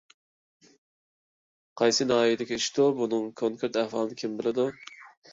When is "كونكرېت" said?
3.41-3.77